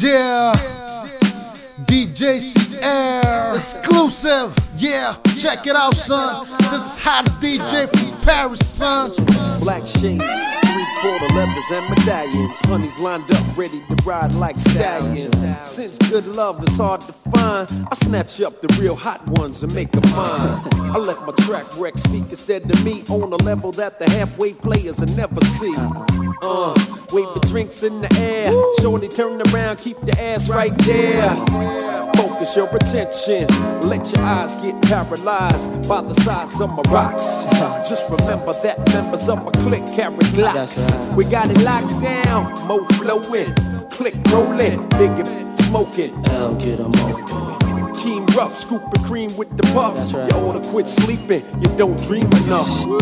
Yeah. 0.00 0.52
DJ 1.86 2.38
C-AIR 2.38 3.54
exclusive. 3.54 4.54
Yeah, 4.76 5.14
check 5.36 5.66
it 5.66 5.74
out, 5.74 5.94
son. 5.94 6.46
This 6.70 6.92
is 6.92 6.98
how 6.98 7.22
the 7.22 7.30
DJ 7.30 7.88
from 7.88 8.20
Paris, 8.20 8.60
son. 8.66 9.10
Black 9.60 9.86
shades, 9.86 10.22
three 10.78 11.00
quarter 11.00 11.34
leathers 11.34 11.70
and 11.70 11.88
medallions. 11.90 12.58
Honeys 12.64 12.98
lined 12.98 13.30
up, 13.32 13.56
ready 13.56 13.80
to 13.80 13.96
ride 14.04 14.32
like 14.34 14.58
stallions. 14.58 15.36
Since 15.68 15.98
good 16.10 16.26
love 16.26 16.62
is 16.62 16.76
hard 16.76 17.00
to 17.02 17.12
find, 17.12 17.68
I 17.90 17.94
snatch 17.94 18.40
up 18.40 18.60
the 18.60 18.68
real 18.80 18.94
hot 18.94 19.26
ones 19.26 19.62
and 19.62 19.74
make 19.74 19.90
them 19.92 20.08
mine. 20.10 20.60
I 20.94 20.98
let 20.98 21.20
my 21.22 21.32
track 21.44 21.66
wreck 21.78 21.98
speak 21.98 22.24
instead 22.30 22.70
of 22.70 22.84
me 22.84 23.02
on 23.08 23.32
a 23.32 23.36
level 23.36 23.72
that 23.72 23.98
the 23.98 24.08
halfway 24.10 24.52
players 24.52 25.00
will 25.00 25.14
never 25.16 25.40
see. 25.40 25.74
Uh, 26.42 26.74
wave 27.12 27.32
the 27.34 27.44
drinks 27.48 27.82
in 27.82 28.00
the 28.00 28.12
air. 28.20 28.52
Shorty 28.80 29.08
turn 29.08 29.40
around, 29.52 29.78
keep 29.78 30.00
the 30.02 30.20
ass 30.20 30.48
right 30.48 30.76
there. 30.78 31.34
Focus 32.14 32.56
your 32.56 32.68
attention. 32.74 33.46
Let 33.88 34.12
your 34.12 34.24
eyes 34.24 34.56
get 34.56 34.80
paralyzed 34.82 35.88
by 35.88 36.02
the 36.02 36.14
size 36.14 36.60
of 36.60 36.70
my 36.70 36.82
rocks. 36.90 37.48
Just 37.88 38.10
remember 38.10 38.52
that 38.62 38.76
members 38.92 39.28
of 39.28 39.44
my 39.44 39.52
clique 39.52 39.86
carry 39.94 40.14
glocks. 40.34 40.77
We 41.16 41.24
got 41.24 41.50
it 41.50 41.60
locked 41.64 42.00
down. 42.02 42.52
Mo 42.68 42.84
flowing, 42.98 43.52
click 43.90 44.14
rolling, 44.30 44.88
big 44.90 45.10
and 45.10 45.58
smoking. 45.60 46.12
L 46.30 46.54
get 46.54 46.78
'em 46.80 46.92
open. 47.06 47.92
Team 47.94 48.24
rough, 48.36 48.54
scooping 48.54 49.02
cream 49.04 49.30
with 49.36 49.50
the 49.56 49.64
puff. 49.74 49.94
That's 49.96 50.12
right. 50.14 50.30
You 50.32 50.38
oughta 50.38 50.60
quit 50.70 50.86
sleeping. 50.86 51.42
You 51.60 51.68
don't 51.76 52.00
dream 52.06 52.28
enough. 52.44 52.86
Ooh, 52.86 52.98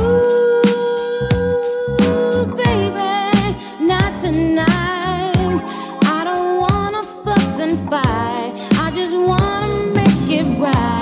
baby, 2.57 3.55
not 3.81 4.19
tonight. 4.21 5.61
I 6.17 6.25
don't 6.25 6.59
wanna 6.65 7.03
fuss 7.25 7.61
and 7.61 7.79
fight. 7.91 8.53
I 8.85 8.91
just 8.95 9.15
wanna 9.15 9.83
make 9.95 10.31
it 10.41 10.47
right. 10.59 10.96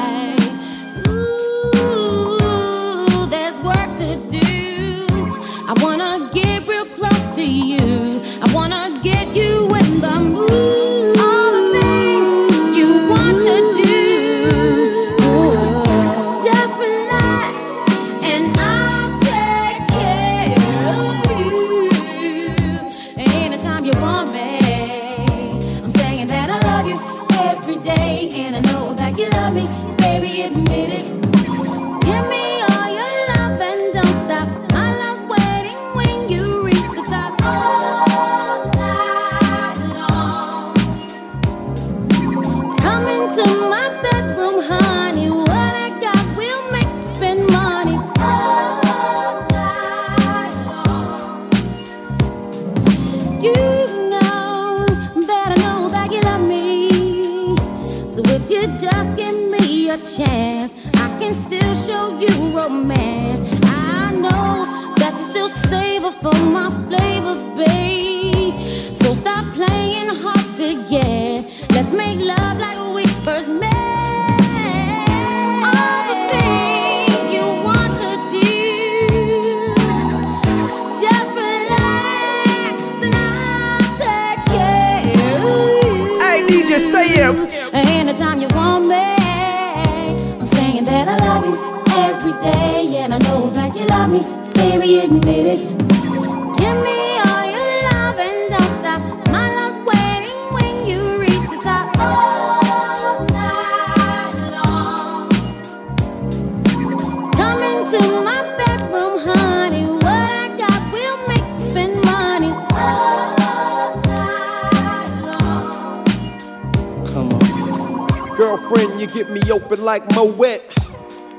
You 119.04 119.10
get 119.12 119.28
me 119.30 119.40
open 119.50 119.84
like 119.84 120.02
Moet. 120.14 120.62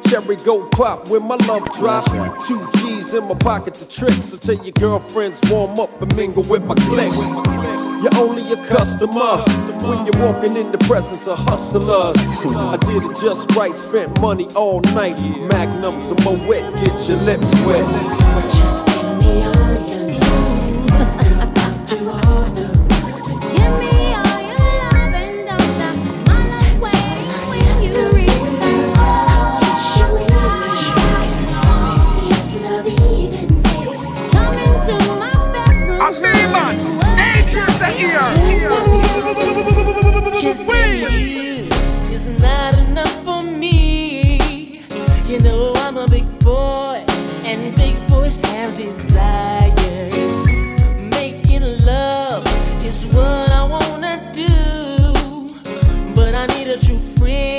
Cherry 0.08 0.36
gold 0.38 0.72
pop 0.72 1.10
when 1.10 1.24
my 1.24 1.36
love 1.48 1.68
drop. 1.80 2.06
That's 2.06 2.16
right. 2.16 2.40
Two 2.48 2.64
G's 2.78 3.12
in 3.14 3.28
my 3.28 3.36
pocket, 3.36 3.74
the 3.74 3.86
trick. 3.86 4.14
So 4.14 4.38
tell 4.38 4.64
your 4.64 4.72
girlfriends 4.74 5.40
warm 5.50 5.80
up 5.80 6.02
and 6.02 6.16
mingle 6.16 6.44
with 6.44 6.64
my 6.64 6.76
clique. 6.76 7.12
You're 8.04 8.16
only 8.18 8.44
a 8.52 8.56
customer 8.68 9.42
when 9.88 10.06
you're 10.06 10.20
walking 10.24 10.56
in 10.56 10.72
the 10.72 10.78
presence 10.86 11.28
of 11.28 11.40
hustlers. 11.40 12.16
I 12.56 12.78
did 12.78 13.04
it 13.04 13.18
just 13.20 13.50
right, 13.56 13.76
spent 13.76 14.22
money 14.22 14.48
all 14.56 14.80
night. 14.94 15.20
Magnums 15.50 16.12
and 16.12 16.24
Moet, 16.24 16.40
get 16.48 17.10
your 17.10 17.18
lips 17.20 17.52
wet. 17.66 19.65
You 40.58 41.68
is 42.16 42.30
not 42.42 42.78
enough 42.78 43.12
for 43.26 43.46
me. 43.46 44.72
You 45.28 45.40
know 45.40 45.74
I'm 45.76 45.98
a 45.98 46.08
big 46.08 46.40
boy, 46.40 47.04
and 47.46 47.76
big 47.76 48.08
boys 48.08 48.40
have 48.40 48.74
desires. 48.74 50.48
Making 50.98 51.86
love 51.86 52.48
is 52.86 53.06
what 53.08 53.52
I 53.52 53.66
wanna 53.66 54.32
do, 54.32 55.50
but 56.16 56.34
I 56.34 56.46
need 56.56 56.70
a 56.70 56.80
true 56.80 57.00
friend 57.00 57.55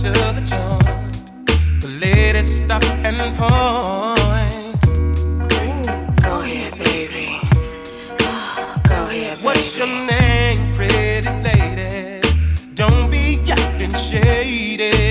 to 0.00 0.10
the 0.10 0.40
joint, 0.46 1.80
the 1.80 1.88
latest 2.00 2.62
stuff 2.64 2.84
and 3.04 3.16
point. 3.36 4.80
Go 6.22 6.40
ahead, 6.40 6.78
baby. 6.78 7.40
Go 8.88 9.08
ahead. 9.08 9.38
baby. 9.38 9.42
What's 9.42 9.76
your 9.76 9.88
name, 9.88 10.74
pretty 10.76 11.28
lady? 11.42 12.20
Don't 12.74 13.10
be 13.10 13.40
acting 13.50 13.92
shady. 13.94 15.07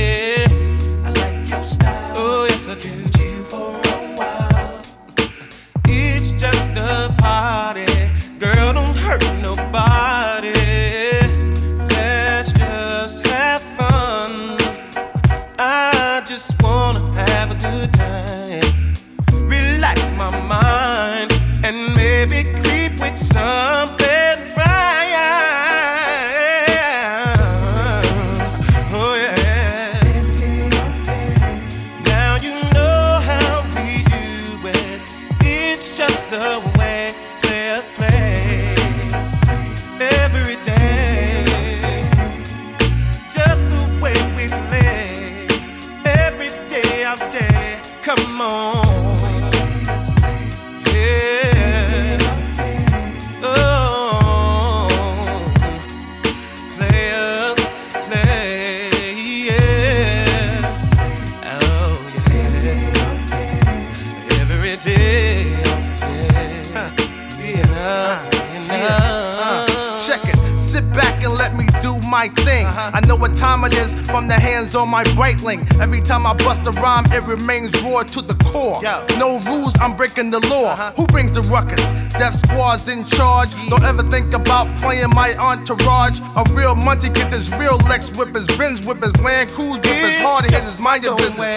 my 72.10 72.28
thing. 72.30 72.66
Uh-huh. 72.66 72.92
I 72.94 73.00
know 73.06 73.16
what 73.16 73.36
time 73.36 73.64
it 73.64 73.74
is 73.76 73.94
from 74.10 74.28
the 74.28 74.34
hands 74.34 74.76
on 74.76 74.90
my 74.90 75.04
right 75.18 75.42
link. 75.44 75.62
Every 75.80 76.02
time 76.02 76.26
I 76.26 76.34
bust 76.34 76.66
a 76.68 76.72
rhyme, 76.72 77.06
it 77.12 77.24
remains 77.24 77.72
raw 77.84 78.04
to 78.04 78.22
the 78.22 78.36
core. 78.46 78.80
Yo. 78.82 79.06
No 79.18 79.40
rules, 79.42 79.76
I'm 79.80 79.96
breaking 79.96 80.32
the 80.32 80.40
law. 80.48 80.72
Uh-huh. 80.72 80.92
Who 80.96 81.08
brings 81.08 81.32
the 81.34 81.42
ruckus? 81.42 81.84
Death 82.14 82.36
squad's 82.36 82.88
in 82.88 83.06
charge. 83.06 83.54
Don't 83.70 83.84
ever 83.84 84.04
think 84.04 84.34
about 84.34 84.68
playing 84.78 85.10
my 85.14 85.36
entourage. 85.38 86.20
A 86.36 86.44
real 86.54 86.76
Monty 86.76 87.10
get 87.10 87.32
this 87.32 87.54
real 87.56 87.78
Lex 87.90 88.18
whip 88.18 88.34
his 88.36 88.48
Benz 88.58 88.86
whip 88.86 89.02
his 89.04 89.16
Land 89.22 89.50
Cruise 89.52 89.78
whip 89.78 89.86
his 89.86 90.20
hard 90.20 90.46
hit 90.46 90.64
his 90.64 90.82
mind 90.82 91.04
your 91.04 91.16
business. 91.18 91.56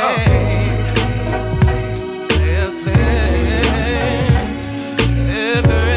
Ever 5.32 5.89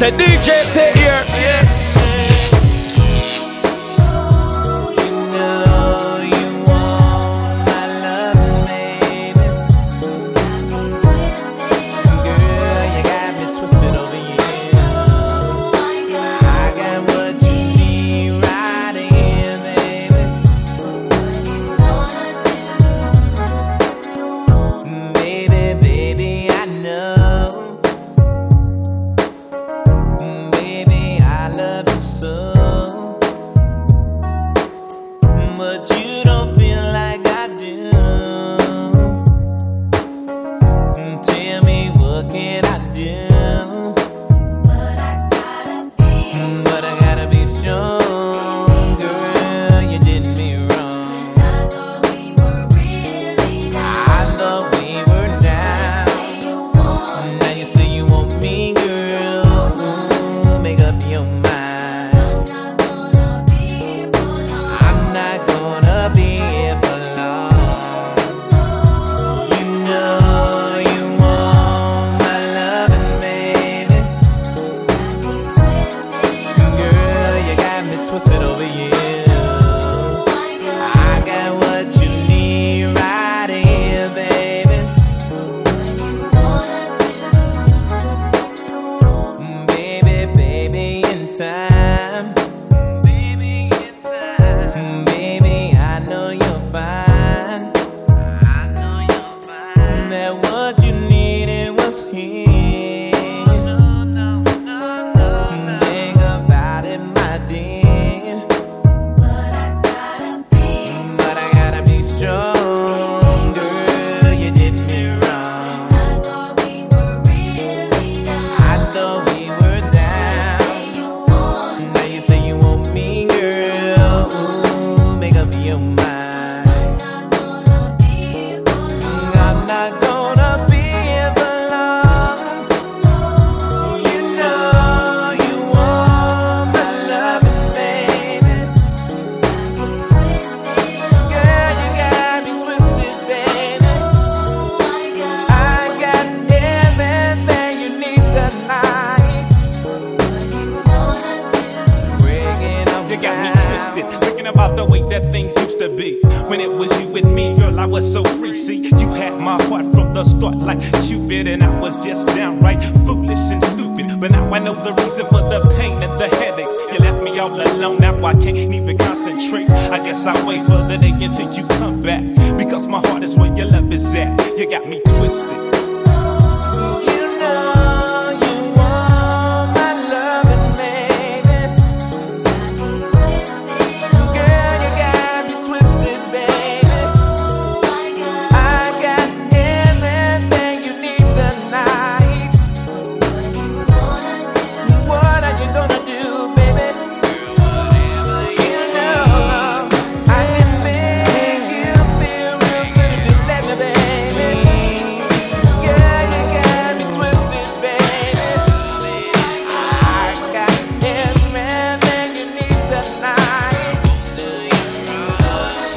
say, 0.00 0.10
DJ 0.12 0.48
say 0.72 0.99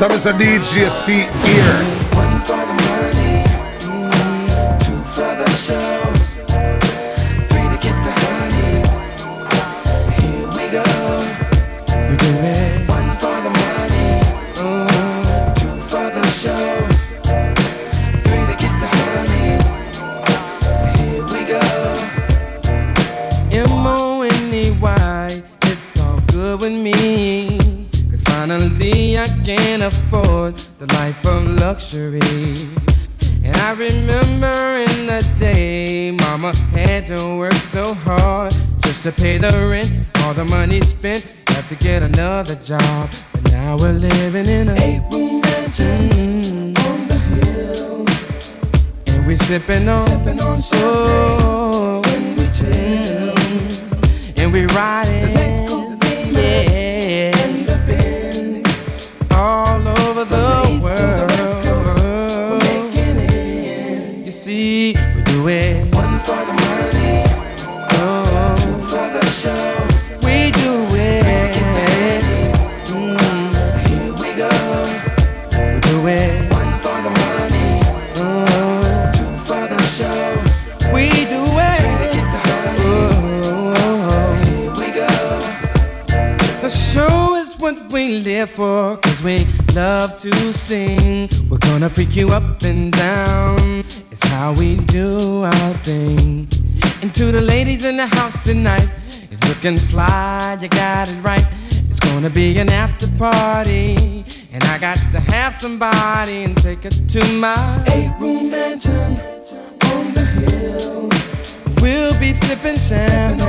Some 0.04 0.12
is 0.12 0.26
a 0.26 0.34
DJ 0.34 0.90
C 0.90 1.14
here. 1.48 2.03
Looking 99.64 99.80
fly, 99.80 100.58
you 100.62 100.68
got 100.68 101.10
it 101.10 101.16
right. 101.24 101.48
It's 101.88 102.00
gonna 102.00 102.30
be 102.30 102.60
an 102.60 102.70
after 102.70 103.08
party. 103.18 104.26
And 104.52 104.62
I 104.66 104.78
got 104.78 104.98
to 105.14 105.22
have 105.22 105.54
somebody 105.56 106.44
and 106.44 106.58
take 106.58 106.84
it 106.84 106.96
to 107.10 107.24
my 107.36 107.84
eight 107.88 108.12
room 108.20 108.52
mansion 108.52 109.18
on 109.94 110.14
the 110.14 110.26
hill. 110.36 111.10
We'll 111.82 112.20
be 112.20 112.34
sipping 112.34 112.78
champagne 112.78 113.40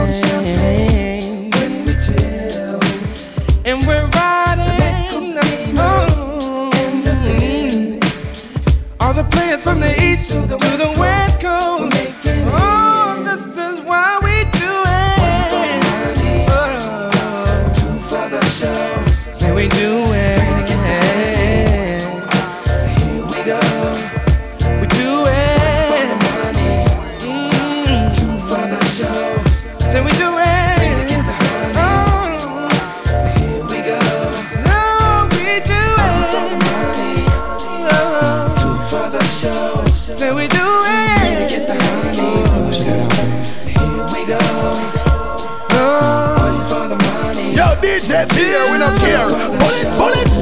when 1.50 1.85
we 1.85 1.94
chill. 2.07 2.81
And 3.64 3.85
we're 3.85 4.07
riding. 4.14 5.35
Oh, 5.77 6.70
all 9.00 9.14
the 9.14 9.24
players 9.33 9.62
from 9.64 9.81
the 9.81 9.92
east 10.00 10.31
to 10.31 10.46
the 10.46 10.94
west 10.96 11.23
Here, 48.32 48.64
we 48.72 48.78
don't 48.78 48.96
care. 48.98 49.28
Bullet, 49.28 49.98
bullet. 49.98 50.34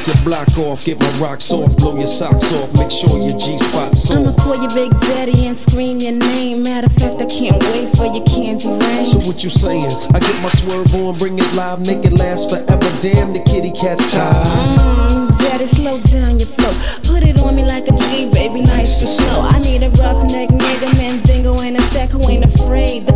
Knock 0.00 0.06
your 0.06 0.24
block 0.24 0.58
off, 0.58 0.84
get 0.84 0.98
my 0.98 1.10
rocks 1.18 1.50
off, 1.50 1.76
blow 1.76 1.96
your 1.96 2.06
socks 2.06 2.52
off, 2.52 2.72
make 2.74 2.90
sure 2.90 3.18
your 3.20 3.36
G 3.38 3.58
spot's 3.58 4.10
I'ma 4.10 4.32
call 4.36 4.56
your 4.56 4.70
big 4.70 4.90
daddy 5.00 5.46
and 5.46 5.56
scream 5.56 5.98
your 5.98 6.12
name. 6.12 6.62
Matter 6.62 6.86
of 6.86 6.92
fact, 6.94 7.20
I 7.20 7.26
can't 7.26 7.62
wait 7.64 7.96
for 7.96 8.06
your 8.06 8.24
candy 8.24 8.68
rain. 8.68 9.04
So 9.04 9.18
what 9.20 9.42
you 9.44 9.50
saying? 9.50 9.90
I 10.14 10.20
get 10.20 10.40
my 10.42 10.48
swerve 10.50 10.94
on, 10.94 11.18
bring 11.18 11.38
it 11.38 11.54
live, 11.54 11.80
make 11.80 12.04
it 12.04 12.12
last 12.12 12.50
forever. 12.50 12.90
Damn, 13.02 13.32
the 13.32 13.40
kitty 13.40 13.72
cat's 13.72 14.12
tired. 14.12 14.46
Mm, 14.46 15.38
daddy, 15.38 15.66
slow 15.66 16.00
down 16.00 16.38
your 16.38 16.48
flow. 16.48 16.72
Put 17.12 17.22
it 17.22 17.40
on 17.40 17.56
me 17.56 17.64
like 17.64 17.88
a 17.88 17.96
G, 17.96 18.30
baby, 18.30 18.62
nice 18.62 19.00
and 19.00 19.10
slow. 19.10 19.42
I 19.42 19.58
need 19.60 19.82
a 19.82 19.90
rough 19.90 20.22
neck 20.30 20.48
nigga, 20.50 20.96
man, 20.96 21.16
Mandingo 21.16 21.60
ain't 21.60 21.78
a 21.78 21.82
sack 21.90 22.10
who 22.10 22.26
ain't 22.28 22.44
afraid 22.44 23.09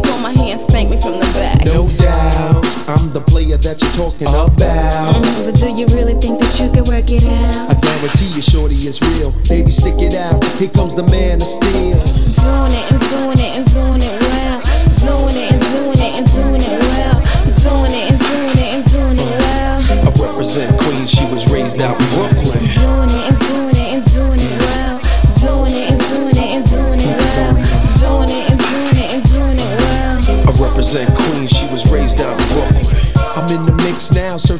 I'm 3.05 3.13
the 3.13 3.21
player 3.21 3.59
that 3.59 3.83
you're 3.83 3.93
talking 3.93 4.29
about. 4.29 4.57
But 4.57 5.61
do 5.61 5.69
you 5.69 5.85
really 5.93 6.17
think 6.17 6.41
that 6.41 6.59
you 6.59 6.73
can 6.73 6.85
work 6.89 7.11
it 7.13 7.29
out? 7.29 7.69
I 7.69 7.75
guarantee 7.77 8.33
you, 8.33 8.41
shorty, 8.41 8.77
it's 8.77 9.03
real. 9.03 9.31
Baby, 9.45 9.71
stick 9.71 10.01
it 10.01 10.15
out. 10.15 10.43
Here 10.57 10.71
comes 10.71 10.95
the 10.95 11.03
man 11.13 11.37
of 11.37 11.47
steel. 11.47 12.01
Doing 12.01 12.73
it 12.73 12.89
and 12.89 13.01
doing 13.13 13.37
it 13.45 13.53
and 13.61 13.67
doing 13.69 14.01
it 14.01 14.17
well. 14.25 14.57
Doing 15.05 15.37
it 15.37 15.53
and 15.53 15.61
doing 15.69 16.01
it 16.01 16.13
and 16.17 16.25
doing 16.33 16.65
it 16.65 16.81
well. 16.81 17.21
Doing 17.61 17.93
it 17.93 18.09
and 18.09 18.21
doing 18.25 18.57
it 18.57 18.73
and 18.73 18.85
doing 18.89 19.21
it 19.21 19.37
well. 19.37 19.85
I 19.85 20.11
represent 20.25 20.73
Queens, 20.81 21.11
she 21.13 21.29
was 21.29 21.45
raised 21.53 21.83
out 21.85 22.01
in 22.01 22.09
Brooklyn. 22.17 22.73
Doing 22.73 23.13
it 23.21 23.24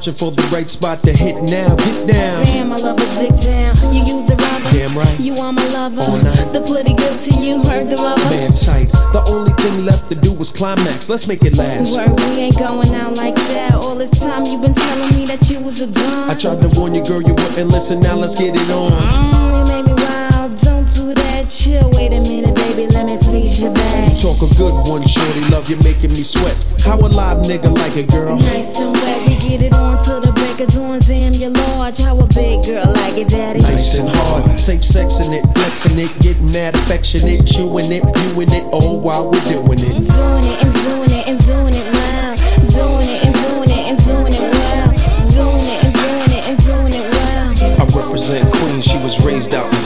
searching 0.05 0.19
for 0.19 0.33
the 0.33 0.43
right 0.55 0.69
spot 0.69 0.99
to 1.01 1.13
hit 1.13 1.37
now. 1.43 1.75
Get 1.77 2.09
down. 2.09 2.45
Damn, 2.45 2.73
I 2.73 2.77
love 2.77 2.99
a 2.99 3.07
dick 3.21 3.41
down. 3.41 3.95
You 3.95 4.05
use 4.05 4.27
the 4.27 4.37
rubber. 4.37 4.71
Damn 4.71 4.97
right. 4.97 5.21
You 5.21 5.35
are 5.37 5.53
my 5.53 5.67
lover. 5.69 6.03
All 6.03 6.17
night. 6.19 6.53
The 6.53 6.61
pretty 6.61 6.95
good 6.95 7.19
to 7.21 7.31
you, 7.41 7.63
heard 7.65 7.89
the 7.89 7.97
rubber. 7.97 8.21
Man 8.31 8.53
tight. 8.53 8.91
The 9.13 9.25
only 9.29 9.53
thing 9.55 9.85
left 9.85 10.09
to 10.11 10.15
do 10.15 10.33
was 10.33 10.51
climax. 10.51 11.09
Let's 11.09 11.27
make 11.27 11.43
it 11.43 11.57
last. 11.57 11.97
Word, 11.97 12.11
we 12.29 12.41
ain't 12.41 12.59
going 12.59 12.95
out 12.95 13.17
like 13.17 13.37
that. 13.57 13.75
All 13.75 13.95
this 13.95 14.11
time 14.19 14.45
you 14.45 14.59
been 14.59 14.75
telling 14.75 15.11
me 15.17 15.27
that 15.27 15.49
you 15.49 15.61
was 15.61 15.81
a 15.81 15.87
dumb. 15.87 16.31
I 16.31 16.35
tried 16.35 16.61
to 16.61 16.69
warn 16.79 16.95
you, 16.95 17.05
girl, 17.05 17.23
you 17.23 17.35
wouldn't 17.35 17.71
listen. 17.71 18.01
Now 18.01 18.17
let's 18.17 18.35
get 18.35 18.55
it 18.55 18.71
on. 18.71 18.93
Mm, 18.93 19.59
you 19.59 19.75
made 19.75 19.87
me 19.87 19.95
wild. 20.03 20.59
Don't 20.61 20.91
do 20.91 21.15
that. 21.15 21.49
Chill. 21.49 21.91
Wait 21.95 22.13
a 22.13 22.21
minute, 22.21 22.55
baby. 22.55 22.87
Let 22.89 23.07
me 23.07 23.17
please 23.19 23.61
you 23.61 23.71
back. 23.71 23.94
Talk 24.25 24.41
a 24.41 24.55
good 24.55 24.73
one, 24.89 25.07
shorty. 25.07 25.41
Love 25.51 25.69
you 25.69 25.77
making 25.85 26.13
me 26.13 26.23
sweat. 26.23 26.57
How 26.81 26.97
a 26.97 27.13
live 27.13 27.45
nigga 27.45 27.71
like 27.77 27.95
it, 27.95 28.09
girl? 28.09 28.39
Nice 28.39 28.75
and 28.79 28.95
wet. 28.95 29.29
We 29.29 29.37
get 29.37 29.61
it 29.61 29.75
on 29.75 30.03
till 30.03 30.23
the 30.23 30.33
break 30.33 30.61
of 30.61 30.73
dawn. 30.73 31.01
Damn, 31.01 31.35
you're 31.35 31.51
large. 31.51 31.99
How 31.99 32.19
a 32.19 32.27
big 32.29 32.65
girl 32.65 32.87
like 32.87 33.19
it, 33.19 33.29
daddy. 33.29 33.61
Nice 33.61 33.99
and 33.99 34.09
hard, 34.09 34.59
safe 34.59 34.81
sexing 34.81 35.31
it, 35.31 35.45
flexing 35.53 35.99
it, 35.99 36.09
getting 36.21 36.51
mad 36.51 36.75
affectionate, 36.75 37.47
chewing 37.47 37.93
it, 37.93 38.03
viewing 38.17 38.51
it, 38.51 38.65
all 38.73 38.99
while 38.99 39.31
we're 39.31 39.45
doing 39.45 39.79
it. 39.79 39.93
Doing 39.93 40.45
it 40.49 40.63
and 40.65 40.73
doing 40.73 41.11
it 41.11 41.29
and 41.29 41.39
doing 41.45 41.75
it 41.75 41.93
well. 41.93 42.35
Doing 42.73 43.09
it 43.13 43.25
and 43.27 43.35
doing 43.35 43.69
it 43.69 43.85
and 43.93 43.99
doing 44.07 44.33
it 44.33 44.41
well. 44.41 44.89
Doing 45.37 45.69
it 45.69 45.85
and 45.85 45.93
doing 45.93 46.33
it 46.33 46.49
and 46.49 46.65
doing 46.65 46.95
it 46.95 47.13
well. 47.13 47.53
I 47.77 47.85
represent 47.93 48.51
Queens, 48.55 48.87
she 48.87 48.97
was 49.05 49.23
raised 49.23 49.53
out 49.55 49.69
in 49.69 49.84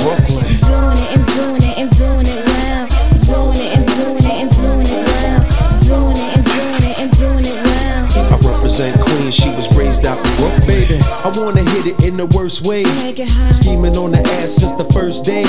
in 12.09 12.17
the 12.17 12.27
worst 12.27 12.67
way. 12.67 12.83
Make 13.05 13.21
it 13.21 13.31
hot. 13.31 13.55
Scheming 13.55 13.97
on 13.97 14.13
the 14.13 14.21
ass 14.41 14.57
since 14.57 14.73
the 14.73 14.89
first 14.97 15.27
day. 15.27 15.45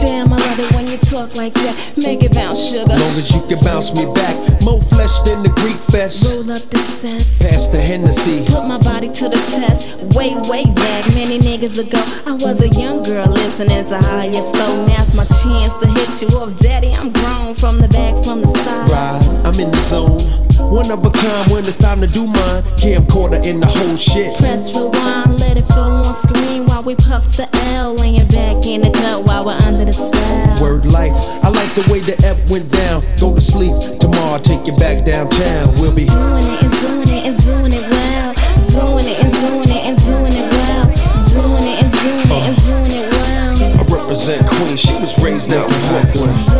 Damn, 0.00 0.32
I 0.32 0.38
love 0.38 0.58
it 0.58 0.74
when 0.74 0.88
you 0.88 0.96
talk 0.96 1.36
like 1.36 1.52
that. 1.54 1.76
Make 1.98 2.22
it 2.22 2.32
bounce, 2.32 2.58
sugar. 2.58 2.96
Long 2.96 3.16
as 3.20 3.30
you 3.30 3.42
can 3.46 3.60
bounce 3.60 3.94
me 3.94 4.06
back. 4.14 4.34
More 4.64 4.80
flesh 4.80 5.20
than 5.20 5.42
the 5.42 5.52
Greek 5.60 5.76
fest. 5.92 6.32
Roll 6.32 6.50
up 6.50 6.62
the 6.72 6.78
cess. 6.78 7.38
Pass 7.38 7.68
the 7.68 7.80
Hennessy. 7.80 8.44
Put 8.46 8.66
my 8.66 8.78
body 8.78 9.12
to 9.12 9.28
the 9.28 9.40
test. 9.52 10.16
Way, 10.16 10.34
way 10.48 10.64
back, 10.64 11.06
many 11.14 11.38
niggas 11.38 11.78
ago. 11.78 12.02
I 12.24 12.32
was 12.32 12.58
a 12.60 12.68
young 12.68 13.02
girl 13.02 13.26
listening 13.26 13.84
to 13.88 13.98
how 13.98 14.22
you 14.22 14.40
flow. 14.54 14.86
Now's 14.86 15.12
my 15.12 15.26
chance 15.26 15.72
to 15.80 15.86
hit 15.92 16.22
you 16.22 16.38
up, 16.38 16.56
daddy. 16.58 16.92
I'm 16.96 17.12
grown 17.12 17.54
from 17.54 17.78
the 17.80 17.88
back, 17.88 18.24
from 18.24 18.40
the 18.40 18.48
side. 18.64 18.90
Ride, 18.90 19.46
I'm 19.46 19.60
in 19.60 19.70
the 19.70 19.82
zone. 19.82 20.49
One 20.68 20.90
of 20.90 21.04
a 21.04 21.10
kind 21.10 21.50
when 21.50 21.64
it's 21.64 21.76
time 21.76 22.00
to 22.00 22.06
do 22.06 22.26
mine. 22.26 22.62
Camcorder 22.76 23.44
in 23.44 23.60
the 23.60 23.66
whole 23.66 23.96
shit. 23.96 24.36
Press 24.38 24.74
rewind, 24.74 25.40
let 25.40 25.56
it 25.56 25.66
flow 25.66 26.02
on 26.02 26.14
screen 26.14 26.66
while 26.66 26.82
we 26.82 26.94
puffs 26.94 27.36
the 27.36 27.48
L. 27.74 27.94
Laying 27.94 28.28
back 28.28 28.66
in 28.66 28.82
the 28.82 28.90
cut 28.90 29.24
while 29.24 29.44
we're 29.44 29.58
under 29.66 29.84
the 29.84 29.92
spell. 29.92 30.62
Word 30.62 30.86
life, 30.86 31.12
I 31.42 31.48
like 31.48 31.74
the 31.74 31.86
way 31.92 32.00
the 32.00 32.16
F 32.24 32.38
went 32.50 32.70
down. 32.70 33.04
Go 33.18 33.34
to 33.34 33.40
sleep, 33.40 33.72
tomorrow 33.98 34.34
I'll 34.34 34.40
take 34.40 34.66
you 34.66 34.74
back 34.76 35.04
downtown. 35.04 35.74
We'll 35.76 35.94
be 35.94 36.06
Doing 36.06 36.44
it 36.44 36.62
and 36.62 36.72
doing 36.80 37.08
it 37.08 37.24
and 37.26 37.38
doing 37.44 37.72
it 37.72 37.90
well. 37.90 38.34
Doing 38.68 39.06
it 39.08 39.18
and 39.18 39.32
doing 39.32 39.68
it 39.68 39.82
and 39.88 39.98
doing 39.98 40.32
it 40.32 40.50
well. 40.52 40.86
Doing 41.28 41.64
it 41.64 41.82
and 41.82 41.92
doing 41.92 42.20
it 42.20 42.42
and 42.46 42.56
doing 42.64 42.92
it 42.92 43.12
well. 43.12 43.80
I 43.80 43.82
represent 43.96 44.46
Queen, 44.48 44.76
she 44.76 44.94
was 44.94 45.16
raised 45.22 45.52
out 45.52 45.70
in 45.70 45.80
Brooklyn. 45.88 46.59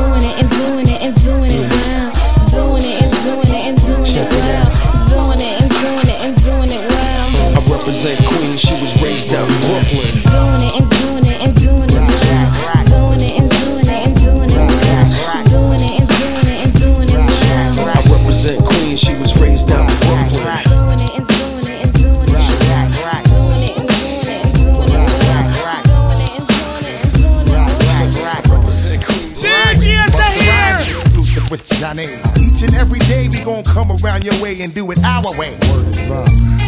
Around 34.04 34.24
your 34.24 34.40
way 34.42 34.60
and 34.60 34.74
do 34.74 34.90
it 34.90 35.02
our 35.04 35.22
way. 35.38 35.56
Word 35.70 35.88
is 35.88 36.00
love. 36.08 36.59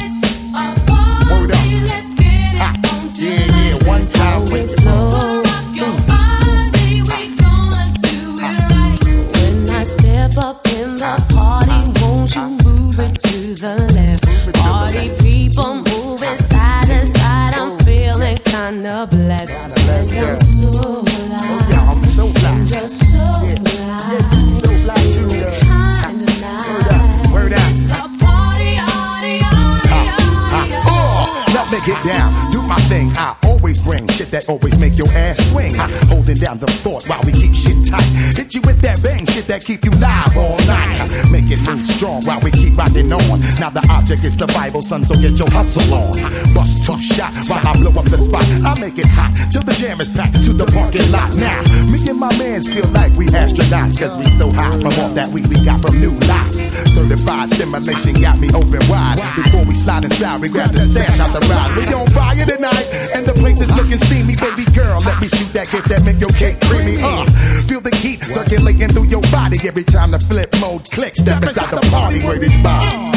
Son, 44.83 45.05
so 45.05 45.15
get 45.15 45.39
your 45.39 45.49
hustle 45.51 45.87
on. 45.95 46.13
Bust 46.53 46.85
two 46.85 46.99
shot 46.99 47.33
while 47.47 47.63
I 47.63 47.73
blow 47.79 47.95
up 47.95 48.07
the 48.11 48.19
spot. 48.19 48.45
I 48.67 48.79
make 48.81 48.99
it 48.99 49.07
hot 49.07 49.31
till 49.51 49.63
the 49.63 49.73
jam 49.73 50.01
is 50.01 50.11
packed 50.11 50.45
to 50.45 50.53
the 50.53 50.67
parking 50.75 51.07
lot. 51.15 51.35
Now, 51.39 51.63
me 51.87 51.99
and 52.11 52.19
my 52.19 52.29
mans 52.37 52.67
feel 52.69 52.87
like 52.91 53.13
we 53.15 53.27
astronauts, 53.31 53.99
cause 53.99 54.19
we 54.19 54.27
so 54.37 54.51
high 54.51 54.75
from 54.83 54.93
all 55.01 55.13
that 55.15 55.31
weed 55.31 55.47
we 55.47 55.57
got 55.65 55.81
from 55.81 55.99
new 56.01 56.13
lots. 56.27 56.59
Certified 56.93 57.51
stimulation 57.51 58.15
got 58.21 58.39
me 58.39 58.51
open 58.53 58.83
wide. 58.91 59.17
Before 59.39 59.65
we 59.65 59.75
slide 59.75 60.05
inside, 60.05 60.43
we 60.43 60.49
grab 60.49 60.71
the 60.71 60.83
stash 60.83 61.19
out 61.21 61.33
the 61.33 61.41
ride. 61.47 61.77
We 61.79 61.87
on 61.95 62.07
fire 62.11 62.45
tonight, 62.45 62.87
and 63.15 63.25
the 63.25 63.33
place 63.39 63.61
is 63.63 63.71
looking 63.79 63.99
steamy. 63.99 64.35
Baby 64.37 64.67
girl, 64.75 64.99
let 65.07 65.21
me 65.23 65.29
shoot 65.29 65.53
that 65.55 65.71
gift 65.71 65.89
that 65.89 66.03
make 66.05 66.19
your 66.19 66.35
cake 66.35 66.59
creamy. 66.67 66.99
Uh, 66.99 67.25
feel 67.71 67.81
the 67.81 67.95
heat 67.97 68.23
circulating 68.25 68.89
through 68.89 69.07
your 69.07 69.23
body 69.31 69.57
every 69.65 69.85
time 69.85 70.11
the 70.11 70.19
flip 70.19 70.51
mode 70.61 70.85
clicks. 70.91 71.21
Step 71.21 71.43
inside 71.43 71.71
the 71.71 71.81
party 71.91 72.21
where 72.25 72.39
this 72.39 72.53
vibes. 72.59 73.12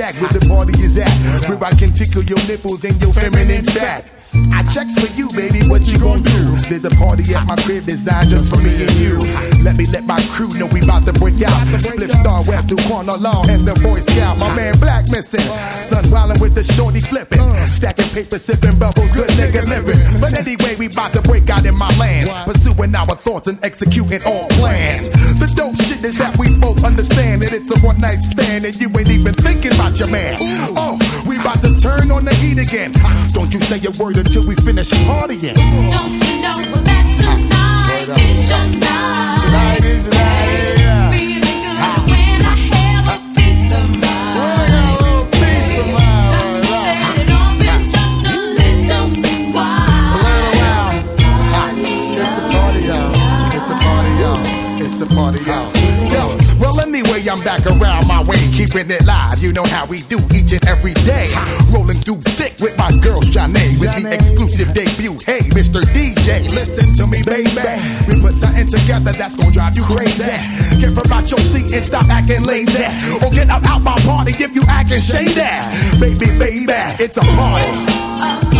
Shack 0.00 0.14
where 0.20 0.32
the 0.32 0.40
party 0.48 0.72
is 0.82 0.96
at. 0.96 1.12
Where 1.48 1.62
I 1.62 1.72
can 1.72 1.92
tickle 1.92 2.22
your 2.24 2.40
nipples 2.48 2.84
and 2.84 2.96
your 3.02 3.12
feminine 3.12 3.64
fat. 3.64 4.08
I 4.32 4.62
checks 4.72 4.94
for 4.94 5.10
you, 5.18 5.28
baby. 5.36 5.60
What 5.68 5.84
you 5.90 5.98
gonna 5.98 6.22
do? 6.22 6.56
There's 6.70 6.84
a 6.84 6.94
party 6.96 7.34
at 7.34 7.44
my 7.46 7.56
crib 7.56 7.84
designed 7.84 8.30
just 8.30 8.48
for 8.48 8.62
me 8.62 8.70
and 8.80 8.94
you. 8.96 9.18
Let 9.60 9.76
me 9.76 9.84
let 9.92 10.04
my 10.04 10.20
crew 10.32 10.48
know 10.56 10.66
we 10.72 10.80
about 10.80 11.04
to 11.04 11.12
break 11.12 11.42
out. 11.42 11.66
Split 11.80 12.12
star 12.12 12.42
web 12.46 12.68
through 12.68 12.80
corner 12.88 13.18
law 13.18 13.44
and 13.48 13.66
the 13.66 13.74
Boy 13.82 14.00
Scout. 14.00 14.38
My 14.38 14.54
man 14.54 14.78
Black 14.78 15.10
missing. 15.10 15.44
Sun 15.84 16.04
wildin' 16.14 16.40
with 16.40 16.54
the 16.54 16.64
shorty 16.64 17.00
flipping. 17.00 17.42
Stacking 17.66 18.08
paper, 18.14 18.38
sipping 18.38 18.78
bubbles, 18.78 19.12
good 19.12 19.28
nigga 19.36 19.66
living. 19.68 19.98
But 20.20 20.32
anyway, 20.32 20.76
we 20.78 20.86
about 20.86 21.12
to 21.12 21.22
break 21.22 21.50
out 21.50 21.66
in 21.66 21.76
my 21.76 21.90
lands. 21.98 22.32
Pursuing 22.46 22.94
our 22.94 23.16
thoughts 23.16 23.48
and 23.48 23.62
executing 23.64 24.22
all 24.24 24.48
plans. 24.56 25.10
Understand 27.00 27.40
that 27.40 27.54
it's 27.54 27.70
a 27.70 27.78
one 27.80 27.98
night 27.98 28.20
stand 28.20 28.66
and 28.66 28.76
you 28.76 28.86
ain't 28.98 29.08
even 29.08 29.32
thinking 29.32 29.72
about 29.72 29.98
your 29.98 30.10
man. 30.10 30.36
Oh, 30.76 30.98
we 31.26 31.40
about 31.40 31.62
to 31.62 31.74
turn 31.76 32.10
on 32.10 32.26
the 32.26 32.34
heat 32.34 32.58
again. 32.58 32.92
Don't 33.32 33.54
you 33.54 33.60
say 33.60 33.80
a 33.80 33.90
word 34.02 34.18
until 34.18 34.46
we 34.46 34.54
finish 34.56 34.90
partying. 35.08 35.54
Don't 35.54 36.12
you 36.12 36.42
know 36.42 36.89
I'm 57.30 57.38
back 57.44 57.64
around 57.64 58.08
my 58.08 58.24
way, 58.24 58.42
keeping 58.50 58.90
it 58.90 59.06
live. 59.06 59.38
You 59.38 59.52
know 59.52 59.62
how 59.62 59.86
we 59.86 60.02
do 60.10 60.18
each 60.34 60.50
and 60.50 60.66
every 60.66 60.94
day. 61.06 61.30
Rolling 61.70 62.02
through 62.02 62.18
thick 62.34 62.58
with 62.58 62.76
my 62.76 62.90
girl, 62.98 63.22
Janae, 63.22 63.78
with 63.78 63.94
the 63.94 64.12
exclusive 64.12 64.74
debut. 64.74 65.14
Hey, 65.24 65.38
Mr. 65.54 65.78
DJ, 65.94 66.50
listen 66.50 66.92
to 66.98 67.06
me, 67.06 67.22
baby. 67.22 67.54
We 68.10 68.20
put 68.20 68.34
something 68.34 68.66
together 68.66 69.12
that's 69.12 69.36
gonna 69.36 69.52
drive 69.52 69.76
you 69.76 69.84
crazy. 69.84 70.26
Get 70.82 70.90
from 70.90 71.12
out 71.12 71.30
your 71.30 71.38
seat 71.38 71.72
and 71.72 71.84
stop 71.86 72.10
acting 72.10 72.42
lazy. 72.42 72.82
Or 73.22 73.30
get 73.30 73.48
up 73.48 73.62
out 73.62 73.82
my 73.82 73.94
party 74.00 74.32
if 74.42 74.52
you 74.52 74.64
acting 74.66 74.98
shady. 74.98 75.38
Baby, 76.02 76.36
baby, 76.36 76.74
it's 76.98 77.16
a 77.16 77.22
party. 77.38 78.59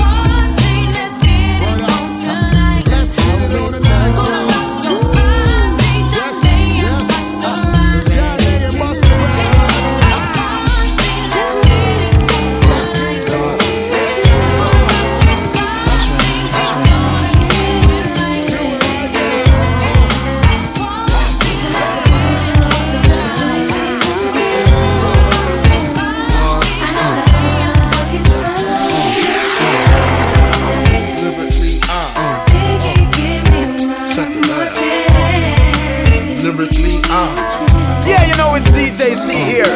Lyrically, 36.51 36.99
uh. 37.05 38.05
Yeah, 38.05 38.27
you 38.27 38.37
know 38.37 38.57
it's 38.57 38.67
DJ 38.73 39.15
C-AIR. 39.15 39.71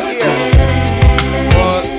What? 1.57 1.95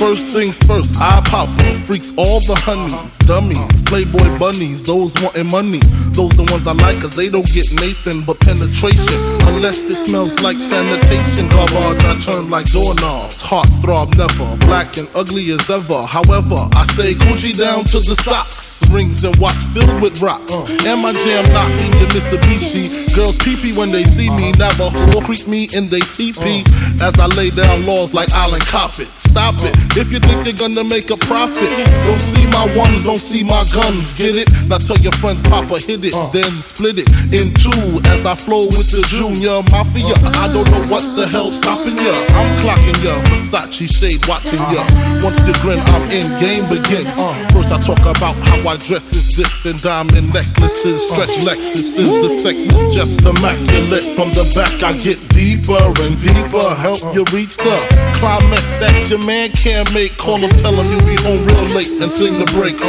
First 0.00 0.28
things 0.28 0.56
first, 0.60 0.96
I 0.96 1.20
pop 1.26 1.50
freaks 1.84 2.14
all 2.16 2.40
the 2.40 2.54
honeys, 2.54 3.18
dummies, 3.28 3.60
playboy 3.82 4.38
bunnies, 4.38 4.82
those 4.82 5.12
wanting 5.20 5.48
money. 5.48 5.80
Those 6.16 6.30
the 6.30 6.44
ones 6.50 6.66
I 6.66 6.72
like, 6.72 7.02
cause 7.02 7.14
they 7.14 7.28
don't 7.28 7.46
get 7.52 7.70
Nathan 7.72 8.24
but 8.24 8.40
penetration. 8.40 9.20
Unless 9.44 9.80
it 9.90 10.06
smells 10.06 10.40
like 10.40 10.56
sanitation. 10.56 11.48
Garbage, 11.50 12.02
I 12.02 12.16
turn 12.16 12.48
like 12.48 12.72
doorknobs. 12.72 13.42
Heart 13.42 13.68
throb 13.82 14.14
never, 14.16 14.56
black 14.64 14.96
and 14.96 15.06
ugly 15.14 15.50
as 15.50 15.68
ever. 15.68 16.06
However, 16.06 16.56
I 16.72 16.86
stay 16.94 17.12
Gucci 17.12 17.52
down 17.54 17.84
to 17.92 18.00
the 18.00 18.16
socks. 18.24 18.80
Rings 18.88 19.22
and 19.22 19.36
watch 19.36 19.60
filled 19.74 20.00
with 20.00 20.22
rocks. 20.22 20.50
And 20.86 21.02
my 21.02 21.12
jam 21.12 21.44
knocking 21.52 21.92
your 22.00 22.08
Mitsubishi. 22.08 23.14
Girls 23.14 23.36
pee 23.38 23.76
when 23.76 23.92
they 23.92 24.04
see 24.04 24.30
me. 24.30 24.52
Whore 24.52 25.24
creep 25.24 25.46
me 25.46 25.68
in 25.74 25.90
they 25.90 26.00
teepee. 26.00 26.64
As 27.02 27.14
I 27.18 27.26
lay 27.36 27.50
down 27.50 27.84
laws 27.84 28.14
like 28.14 28.30
Island 28.32 28.62
Coppet. 28.62 29.06
Stop 29.18 29.56
it. 29.58 29.89
If 29.98 30.12
you 30.12 30.20
think 30.20 30.46
you're 30.46 30.54
gonna 30.54 30.84
make 30.84 31.10
a 31.10 31.16
profit, 31.16 31.66
don't 32.06 32.20
see 32.20 32.46
my 32.46 32.76
ones, 32.76 33.02
don't 33.02 33.18
see 33.18 33.42
my 33.42 33.66
guns. 33.74 34.16
Get 34.16 34.36
it? 34.36 34.46
Now 34.68 34.78
tell 34.78 34.96
your 34.98 35.12
friends, 35.18 35.42
Papa 35.42 35.80
hit 35.80 36.04
it, 36.04 36.14
uh. 36.14 36.30
then 36.30 36.62
split 36.62 37.02
it 37.02 37.08
in 37.34 37.50
two 37.54 37.98
as 38.14 38.24
I 38.24 38.36
flow 38.36 38.66
with 38.66 38.94
the 38.94 39.02
junior 39.10 39.62
mafia. 39.66 40.14
Uh. 40.22 40.46
I 40.46 40.52
don't 40.52 40.70
know 40.70 40.86
what 40.86 41.02
the 41.16 41.26
hell's 41.26 41.56
stopping 41.56 41.96
ya. 41.96 42.14
I'm 42.38 42.62
clocking 42.62 43.02
ya, 43.02 43.18
Versace 43.34 43.90
shade 43.90 44.22
watching 44.28 44.62
ya. 44.70 44.86
Uh. 44.86 45.26
Once 45.26 45.42
you 45.42 45.54
grin, 45.58 45.80
I'm 45.80 46.06
in, 46.14 46.38
game 46.38 46.70
begins. 46.70 47.10
First 47.50 47.74
I 47.74 47.78
talk 47.82 48.00
about 48.06 48.38
how 48.46 48.62
I 48.70 48.76
dress 48.78 49.10
is 49.10 49.34
this 49.34 49.66
and 49.66 49.82
diamond 49.82 50.32
necklaces, 50.32 51.02
stretch 51.10 51.34
Lexuses. 51.42 51.98
The 51.98 52.30
sex 52.46 52.58
is 52.62 52.94
just 52.94 53.20
immaculate. 53.26 54.14
From 54.14 54.30
the 54.38 54.46
back 54.54 54.70
I 54.86 54.96
get 54.96 55.18
deeper 55.34 55.82
and 55.82 56.14
deeper, 56.22 56.74
help 56.78 57.02
you 57.12 57.24
reach 57.34 57.56
the 57.56 57.74
climax 58.22 58.62
that 58.78 59.10
your 59.10 59.18
man 59.26 59.50
can't 59.50 59.79
Call 59.80 60.36
him, 60.36 60.50
tell 60.50 60.74
him 60.74 60.92
you 60.92 60.98
be 61.06 61.16
home 61.22 61.42
real 61.42 61.64
late 61.74 61.90
and 61.90 62.10
sing 62.10 62.38
the 62.38 62.44
break. 62.52 62.76
Uh. 62.76 62.86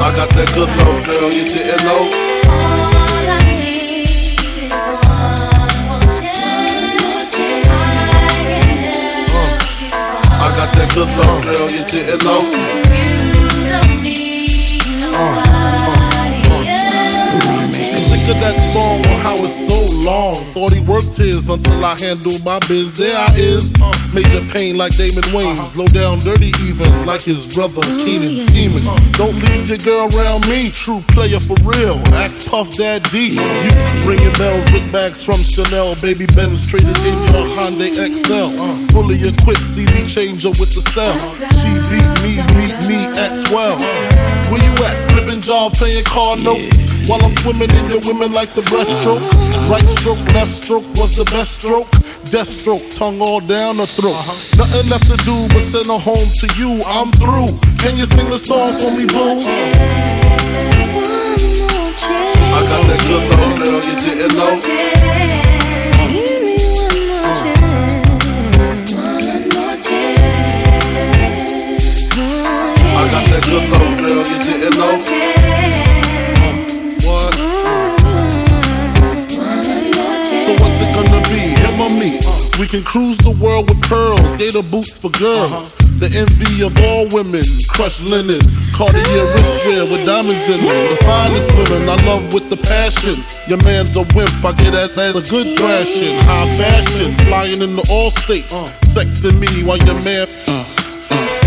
I 0.00 0.12
got 0.14 0.28
that 0.30 0.52
good 0.54 0.68
love, 0.78 1.04
girl, 1.06 1.32
you 1.32 1.44
didn't 1.44 1.84
know. 1.84 2.08
Uh, 2.46 2.90
I 10.38 10.52
got 10.56 10.72
that 10.76 10.92
good 10.94 11.08
love, 11.18 11.42
girl, 11.42 11.68
you 11.68 11.84
didn't 11.90 12.24
know. 12.24 12.70
Sick 15.90 15.99
that 18.38 18.60
song 18.72 19.00
on 19.06 19.20
how 19.20 19.36
it's 19.44 19.66
so 19.66 19.96
long. 19.96 20.44
Thought 20.52 20.72
he 20.72 20.80
worked 20.80 21.16
his 21.16 21.48
until 21.48 21.84
I 21.84 21.98
handled 21.98 22.44
my 22.44 22.58
biz. 22.68 22.92
There 22.96 23.16
I 23.16 23.34
is. 23.34 23.72
Major 24.12 24.44
pain 24.52 24.76
like 24.76 24.96
Damon 24.96 25.24
Wayans. 25.34 25.74
Low 25.76 25.86
down 25.86 26.20
dirty 26.20 26.52
even 26.62 27.06
like 27.06 27.22
his 27.22 27.46
brother 27.46 27.80
Keenen 27.82 28.44
scheming. 28.44 28.84
Don't 29.12 29.38
leave 29.46 29.68
your 29.68 29.78
girl 29.78 30.06
around 30.16 30.46
me. 30.48 30.70
True 30.70 31.02
player 31.08 31.40
for 31.40 31.56
real. 31.62 31.96
Ask 32.14 32.50
Puff 32.50 32.76
Daddy. 32.76 33.40
You 33.40 34.08
ringing 34.08 34.32
bells 34.34 34.70
with 34.72 34.90
bags 34.92 35.24
from 35.24 35.42
Chanel. 35.42 35.94
Baby 35.96 36.26
Benz 36.26 36.66
traded 36.66 36.98
in 36.98 37.18
your 37.32 37.46
Hyundai 37.56 37.90
Excel. 37.90 38.50
Fully 38.88 39.16
equipped 39.26 39.64
CD 39.72 40.06
changer 40.06 40.50
with 40.50 40.74
the 40.74 40.82
cell. 40.92 41.16
She 41.58 41.70
beat 41.88 42.10
me, 42.22 42.36
beat 42.54 42.76
me 42.88 42.98
at 43.18 43.46
12. 43.46 43.80
Where 44.50 44.62
you 44.62 44.72
at? 44.84 45.10
Flipping 45.12 45.40
job, 45.40 45.72
playing 45.72 46.04
car 46.04 46.36
notes. 46.36 46.89
While 47.10 47.24
I'm 47.24 47.34
swimming 47.42 47.70
in 47.70 47.90
your 47.90 47.98
women 48.06 48.32
like 48.32 48.54
the 48.54 48.62
breaststroke. 48.62 49.26
Right 49.68 49.88
stroke, 49.98 50.20
left 50.32 50.52
stroke 50.52 50.84
was 50.94 51.16
the 51.16 51.24
best 51.24 51.58
stroke. 51.58 51.90
Death 52.30 52.48
stroke, 52.48 52.88
tongue 52.94 53.20
all 53.20 53.40
down 53.40 53.78
the 53.78 53.86
throat. 53.88 54.14
Uh-huh. 54.14 54.56
Nothing 54.62 54.88
left 54.88 55.10
to 55.10 55.16
do 55.26 55.48
but 55.48 55.60
send 55.74 55.86
her 55.88 55.98
home 55.98 56.30
to 56.38 56.46
you. 56.54 56.84
I'm 56.86 57.10
through. 57.10 57.58
Can 57.82 57.96
you 57.98 58.06
sing 58.06 58.30
the 58.30 58.38
song 58.38 58.78
for 58.78 58.92
me, 58.92 59.06
boo? 59.06 59.42
I 62.46 62.62
got 62.70 62.86
that 62.86 63.02
good 63.02 63.26
love, 63.26 63.58
girl, 63.58 63.82
you 63.82 63.96
didn't 64.06 64.38
know. 64.38 64.54
I 72.94 73.02
got 73.10 73.24
that 73.34 73.42
good 73.50 73.66
love, 73.68 73.98
girl, 73.98 74.22
you 74.30 74.38
didn't 74.38 74.78
know. 74.78 75.39
We 82.60 82.68
can 82.68 82.84
cruise 82.84 83.16
the 83.16 83.30
world 83.30 83.70
with 83.70 83.80
pearls, 83.88 84.20
gator 84.36 84.62
boots 84.62 84.98
for 84.98 85.08
girls. 85.12 85.50
Uh-huh. 85.50 85.96
The 85.96 86.12
envy 86.12 86.60
of 86.60 86.76
all 86.84 87.08
women, 87.08 87.40
crushed 87.68 88.02
linen, 88.02 88.44
Cartier 88.76 89.00
wristwear 89.32 89.88
with 89.90 90.04
diamonds 90.04 90.44
in 90.44 90.60
them. 90.60 90.88
The 90.92 91.00
finest 91.00 91.48
women 91.56 91.88
I 91.88 91.96
love 92.04 92.34
with 92.34 92.50
the 92.50 92.58
passion. 92.58 93.16
Your 93.48 93.64
man's 93.64 93.96
a 93.96 94.04
wimp, 94.12 94.44
I 94.44 94.52
get 94.52 94.74
as 94.74 94.92
as 94.98 95.16
a 95.16 95.24
good 95.24 95.56
thrashing. 95.56 96.20
High 96.28 96.54
fashion, 96.60 97.14
flying 97.24 97.62
in 97.62 97.76
the 97.76 97.86
all 97.88 98.10
states. 98.10 98.52
Uh. 98.52 98.68
Sexing 98.92 99.40
me 99.40 99.64
while 99.64 99.78
your 99.78 99.98
man. 100.04 100.28
Uh. 100.46 100.59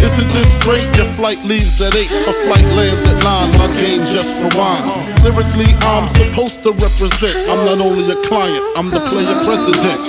Isn't 0.04 0.28
this 0.30 0.54
great? 0.64 0.84
Your 0.98 1.08
flight 1.16 1.40
leaves 1.44 1.82
at 1.82 1.96
8, 1.96 2.12
a 2.12 2.34
flight 2.46 2.68
lands 2.76 3.10
at 3.10 3.24
9. 3.24 3.58
My 3.58 3.68
game 3.80 4.04
just 4.04 4.36
rewinds. 4.38 5.24
Lyrically, 5.24 5.72
I'm 5.88 6.08
supposed 6.10 6.62
to 6.64 6.72
represent. 6.74 7.50
I'm 7.50 7.64
not 7.66 7.80
only 7.80 8.12
a 8.12 8.16
client, 8.28 8.62
I'm 8.76 8.90
the 8.90 9.00
player 9.00 9.40
president. 9.48 10.04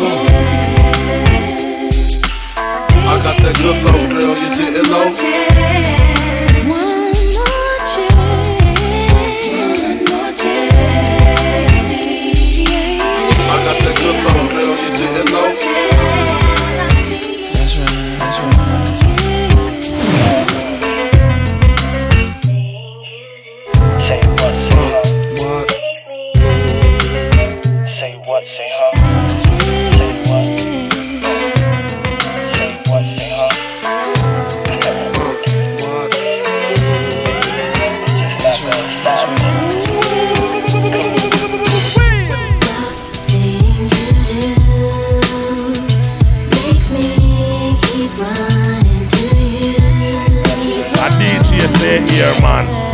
I 3.07 3.21
got 3.23 3.37
that 3.39 3.57
good 3.63 3.79
love, 3.87 4.11
girl, 4.11 4.35
you 4.37 4.51
didn't 4.59 4.91
know. 4.91 5.54
DJ 51.65 51.79
say 51.79 52.15
here, 52.15 52.43
man. 52.43 52.94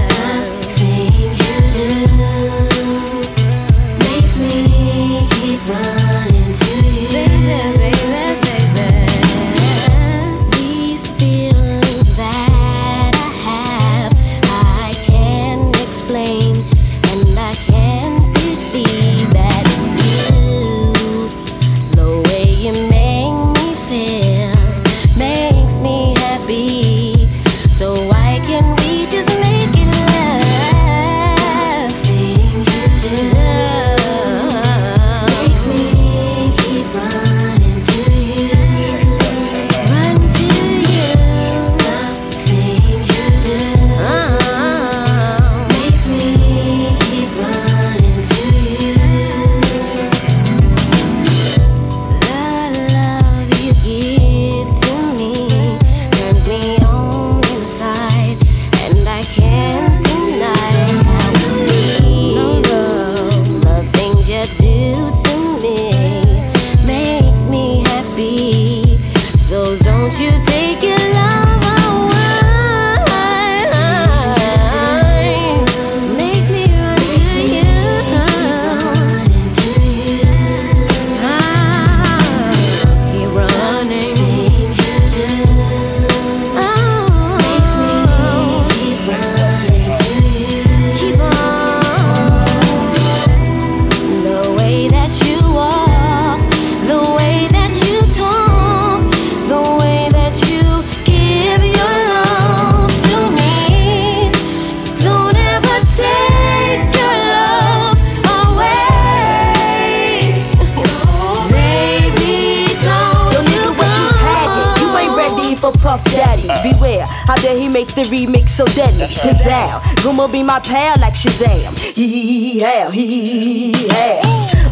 the 118.03 118.09
remix 118.11 118.51
so 118.51 118.65
deadly. 118.67 119.01
Right. 119.01 119.17
Pizzazz. 119.17 119.81
Guma 120.03 120.31
be 120.31 120.43
my 120.43 120.61
pal 120.61 120.97
like 121.01 121.15
Shazam. 121.15 121.79
He 121.79 122.09
he 122.09 122.61
he 122.61 123.73
he 123.73 123.89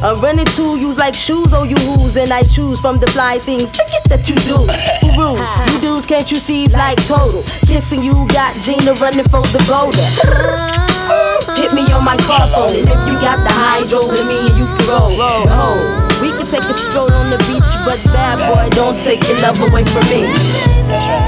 I'm 0.01 0.21
running 0.21 0.47
to 0.47 0.69
like 0.99 1.15
shoes, 1.15 1.53
oh 1.53 1.65
you 1.65 1.77
who's, 1.77 2.17
and 2.17 2.33
I 2.33 2.43
choose 2.43 2.81
from 2.81 2.99
the 2.99 3.07
fly 3.09 3.39
things. 3.39 3.71
Forget 3.71 4.05
that 4.11 4.29
you 4.29 4.37
do. 4.37 4.59
Who? 5.19 5.35
You 5.73 5.81
dudes, 5.81 6.07
can't 6.07 6.31
you 6.31 6.37
see? 6.37 6.65
It's 6.65 6.75
like 6.75 6.99
total. 7.07 7.43
Kissing 7.67 8.03
you 8.03 8.27
got 8.29 8.55
Gina 8.61 8.95
running 8.95 9.27
for 9.27 9.43
the 9.55 9.63
boulder. 9.67 9.99
Hit 11.59 11.73
me 11.73 11.91
on 11.93 12.05
my 12.05 12.17
car 12.19 12.51
phone. 12.51 12.71
And 12.77 12.87
if 12.87 13.01
you 13.09 13.15
got 13.19 13.43
the 13.43 13.51
hydro 13.51 14.07
with 14.07 14.27
me, 14.27 14.39
you 14.59 14.67
can 14.67 14.85
roll. 14.87 15.11
roll. 15.19 15.47
Oh, 15.51 16.19
we 16.23 16.31
can 16.31 16.47
take 16.47 16.67
a 16.67 16.75
stroll 16.75 17.11
on 17.13 17.31
the 17.31 17.39
beach, 17.51 17.71
but 17.87 17.99
bad 18.13 18.39
boy, 18.39 18.69
don't 18.77 19.01
take 19.03 19.27
your 19.27 19.39
love 19.41 19.59
away 19.61 19.85
from 19.85 20.07
me. 20.11 21.28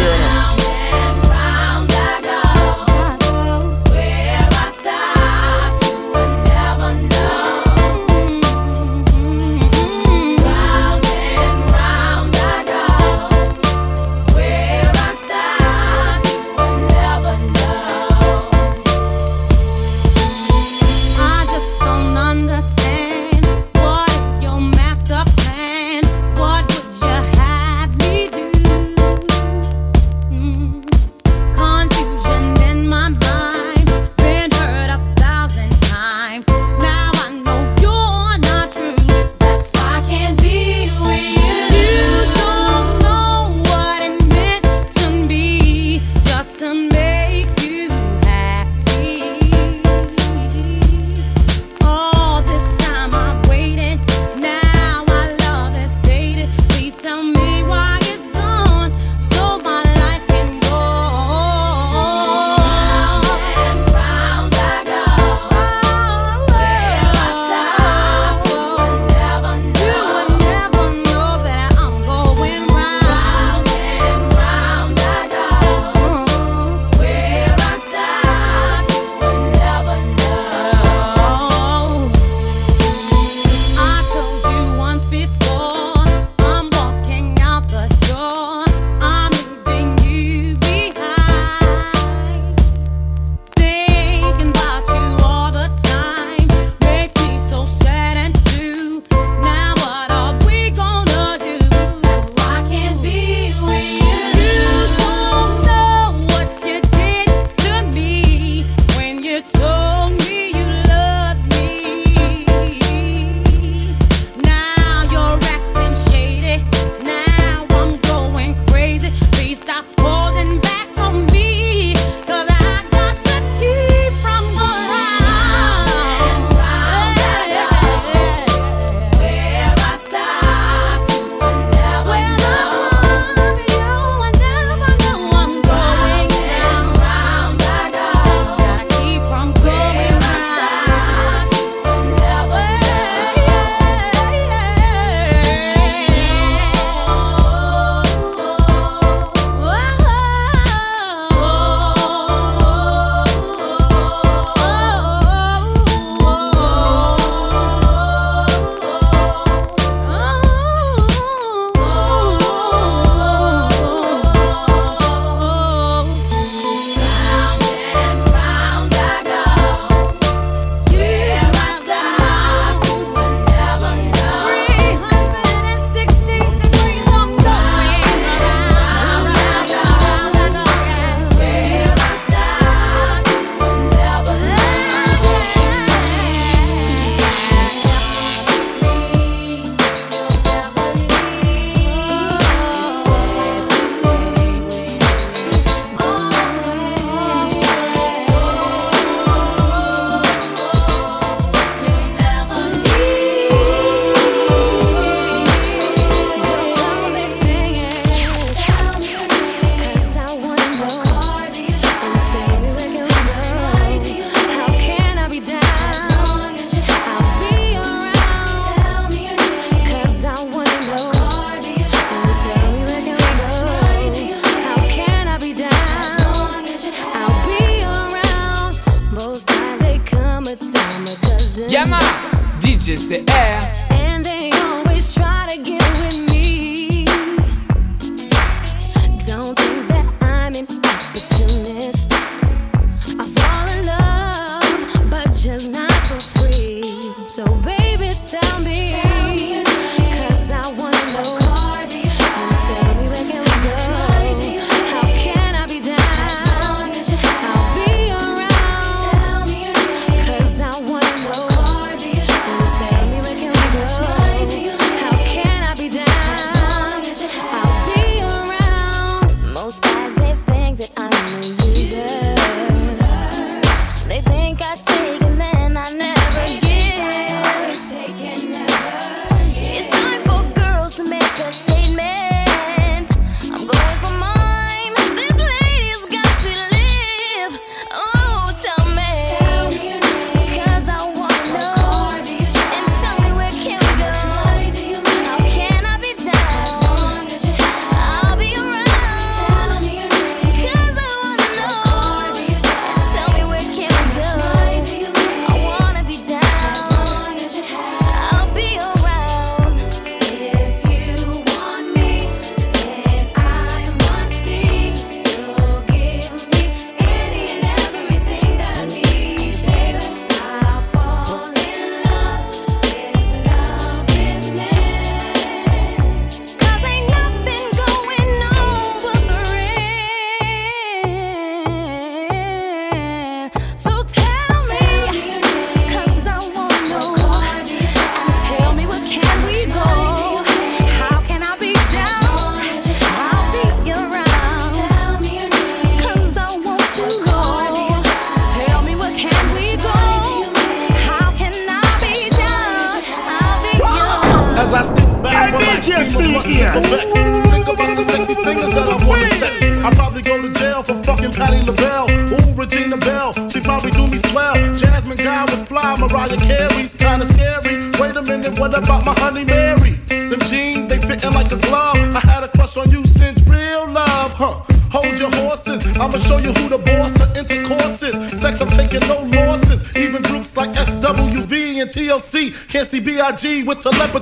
With 383.43 383.65
with 383.65 383.81
telepathy. 383.81 384.20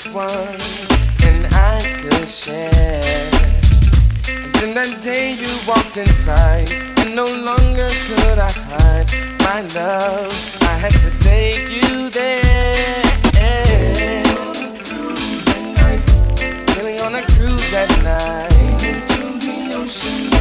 perfect 0.00 0.14
one, 0.14 0.60
and 1.28 1.46
I 1.54 1.82
could 2.00 2.28
share. 2.28 3.30
And 4.28 4.54
then 4.54 4.74
that 4.74 5.00
day 5.02 5.32
you 5.32 5.48
walked 5.66 5.96
inside, 5.96 6.70
and 6.98 7.14
no 7.14 7.26
longer 7.26 7.88
could 8.06 8.38
I 8.38 8.50
hide 8.50 9.08
my 9.40 9.60
love. 9.74 10.32
I 10.62 10.78
had 10.78 10.92
to 10.92 11.10
take 11.20 11.68
you 11.70 12.10
there. 12.10 13.02
Sailing 13.64 14.26
on 14.36 14.64
a 14.64 14.78
cruise 14.82 15.48
at 15.48 15.62
night. 15.76 16.02
Sailing 16.70 17.00
on 17.00 17.14
a 17.14 17.22
cruise 17.22 17.72
at 17.72 18.02
night. 18.02 18.84
Into 18.84 19.38
the 19.38 19.74
ocean. 19.74 20.39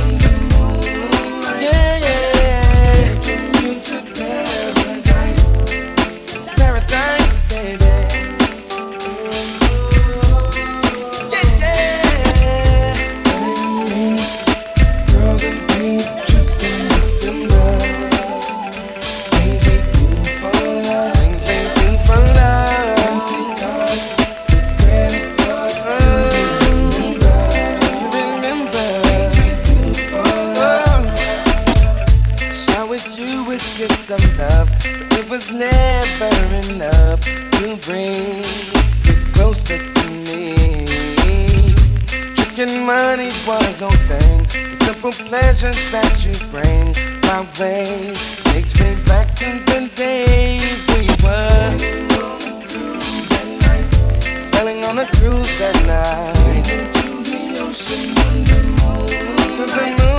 Making 42.60 42.86
money 42.86 43.32
was 43.47 43.80
no 43.80 43.89
thing. 43.89 44.43
The 44.43 44.76
simple 44.76 45.14
pleasure 45.14 45.72
that 45.93 46.26
you 46.26 46.36
bring 46.51 46.93
my 47.24 47.47
way 47.57 48.14
takes 48.51 48.78
me 48.78 49.01
back 49.05 49.34
to 49.38 49.45
the 49.72 49.89
day 49.95 50.60
we 50.89 51.07
were. 51.24 51.39
Sailing 51.39 52.03
on 52.03 52.20
a 52.20 52.66
cruise 52.68 53.32
at 53.32 53.47
night. 53.62 54.38
Sailing 54.38 54.84
on 54.84 54.97
a 54.99 55.05
cruise 55.05 55.62
at 55.62 55.76
night. 55.88 56.36
Raising 56.47 56.91
to 56.91 57.07
the 57.32 57.60
ocean 57.62 58.18
under 58.28 58.64
my. 58.64 60.19